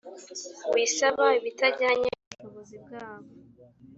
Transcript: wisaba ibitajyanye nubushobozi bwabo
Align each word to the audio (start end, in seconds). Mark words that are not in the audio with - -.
wisaba 0.73 1.25
ibitajyanye 1.39 2.09
nubushobozi 2.13 2.75
bwabo 2.83 3.29